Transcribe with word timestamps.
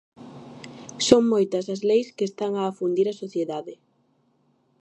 Son 1.07 1.23
moitas 1.31 1.65
as 1.75 1.81
leis 1.89 2.07
que 2.17 2.25
están 2.29 2.51
a 2.55 2.63
afundir 2.71 3.07
a 3.09 3.19
sociedade. 3.23 3.73